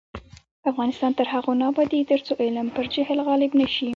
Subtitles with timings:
[0.71, 3.89] افغانستان تر هغو نه ابادیږي، ترڅو علم پر جهل غالب نشي.